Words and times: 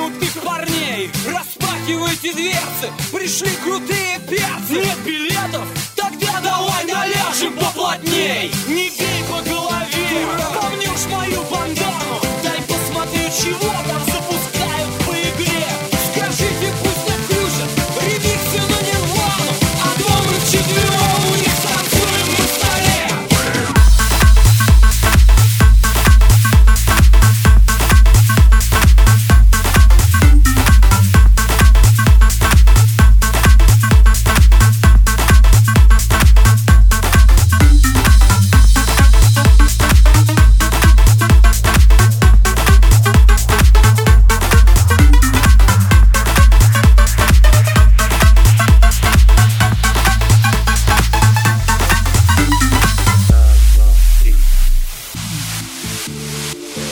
крутых 0.00 0.42
парней. 0.42 1.10
Распахивайте 1.26 2.32
дверцы, 2.32 2.90
пришли 3.12 3.50
крутые 3.62 4.18
перцы. 4.28 4.72
Нет 4.72 4.98
билетов 5.04 5.29